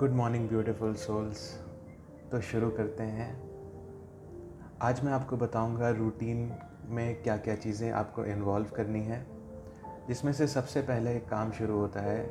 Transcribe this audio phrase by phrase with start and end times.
[0.00, 1.40] Good morning beautiful souls
[2.30, 3.30] तो शुरू करते हैं।
[4.82, 6.38] आज मैं आपको बताऊँगा रूटीन
[6.88, 9.18] में क्या क्या चीज़ें आपको इन्वॉल्व करनी है।
[10.08, 12.22] जिसमें से सबसे पहले एक काम शुरू होता है,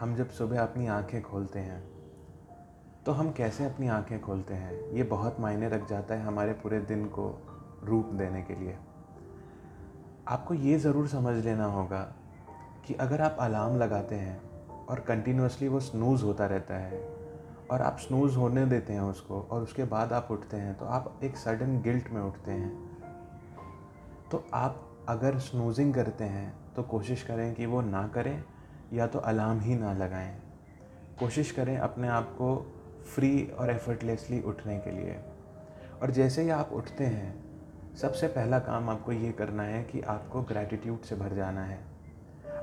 [0.00, 1.82] हम जब सुबह अपनी आँखें खोलते हैं
[3.06, 4.90] तो हम कैसे अपनी आँखें खोलते हैं?
[4.90, 7.26] ये बहुत मायने रख जाता है हमारे पूरे दिन को
[7.84, 8.76] रूप देने के लिए।
[10.28, 12.02] आपको ये ज़रूर समझ लेना होगा
[12.86, 14.49] कि अगर आप अलार्म लगाते हैं
[14.90, 17.08] और कंटिन्यूसली वो स्नूज़ होता रहता है।
[17.70, 21.20] और आप स्नूज़ होने देते हैं उसको और उसके बाद आप उठते हैं तो आप
[21.24, 22.72] एक सडन गिल्ट में उठते हैं।
[24.30, 28.44] तो आप अगर स्नूजिंग करते हैं तो कोशिश करें कि वो ना करें
[28.92, 30.42] या तो अलार्म ही ना लगाएँ।
[31.18, 32.76] कोशिश करें अपने आप को
[33.14, 35.18] फ्री और एफर्टलेसली उठने के लिए।
[36.02, 37.44] और जैसे ही आप उठते हैं,
[37.96, 41.78] सबसे पहला काम आपको ये करना है कि आपको ग्रैटिट्यूड से भर जाना है।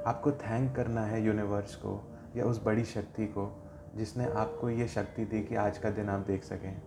[0.05, 3.64] आपको थैंक करना है यूनिवर्स को। या उस बड़ी शक्ति को,
[3.96, 6.82] जिसने आपको ये शक्ति दी कि आज का दिन आप देख सकें।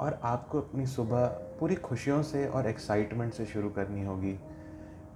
[0.00, 4.32] और आपको अपनी सुबह पूरी खुशियों से और एक्साइटमेंट से शुरू करनी होगी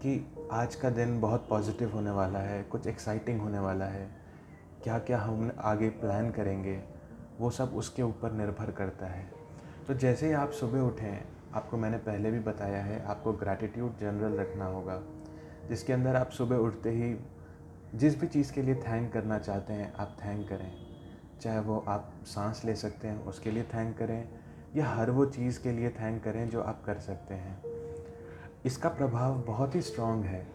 [0.02, 4.08] कि आज का दिन बहुत पॉजिटिव होने वाला है, कुछ एक्साइटिंग होने वाला है।
[4.82, 6.82] क्या क्या हम आगे प्लान करेंगे?
[7.38, 9.32] वो सब उसके ऊपर निर्भर करता है।
[9.88, 14.32] तो जैसे ही आप सुबह उठें, आपको मैंने पहले भी बताया है, आपको ग्रैटिट्यूड जनरल
[14.34, 15.02] रखना होगा।
[15.68, 17.16] जिसके अंदर आप सुबह उठते ही
[17.94, 20.72] जिस भी चीज़ के लिए थैंक करना चाहते हैं, आप थैंक करें।
[21.40, 24.28] चाहे वो आप सांस ले सकते हैं, उसके लिए थैंक करें,
[24.76, 27.62] या हर वो चीज़ के लिए थैंक करें जो आप कर सकते हैं।
[28.64, 30.46] इसका प्रभाव बहुत ही स्ट्रॉन्ग है।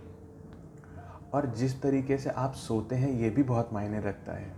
[1.33, 4.53] और जिस तरीके से आप सोते हैं, ये भी बहुत मायने रखता है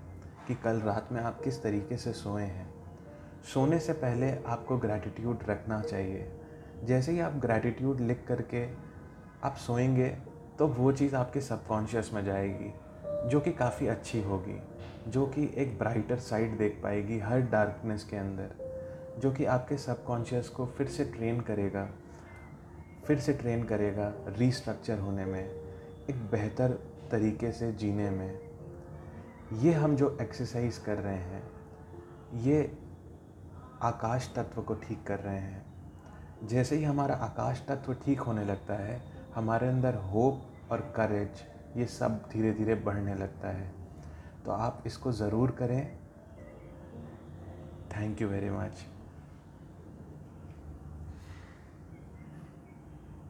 [0.47, 2.73] कि कल रात में आप किस तरीके से सोए हैं।
[3.53, 6.39] सोने से पहले आपको ग्रैटिट्यूड रखना चाहिए।
[6.83, 8.69] जैसे ही आप ग्रैटिट्यूड लिख करके
[9.43, 12.73] आप सोएँगे तो वो चीज़ आपके सबकॉन्शियस में जाएगी,
[13.29, 14.61] जो कि काफ़ी अच्छी होगी,
[15.07, 18.49] जो कि एक ब्राइटर साइड देख पाएगी हर डार्कनेस के अंदर,
[19.19, 21.89] जो कि आपके सबकॉन्शियस को फिर से ट्रेन करेगा,
[23.05, 25.49] फिर से ट्रेन करेगा रीस्ट्रक्चर होने में,
[26.09, 26.71] एक बेहतर
[27.11, 28.39] तरीके से जीने में।
[29.53, 31.43] ये हम जो एक्सरसाइज कर रहे हैं,
[32.33, 32.77] ये
[33.81, 35.65] आकाश तत्व को ठीक कर रहे हैं।
[36.43, 41.41] जैसे ही हमारा आकाश तत्व ठीक होने लगता है हमारे अंदर होप और करेज
[41.77, 43.69] ये सब धीरे धीरे बढ़ने लगता है।
[44.45, 45.97] तो आप इसको ज़रूर करें।
[47.91, 48.85] Thank you very much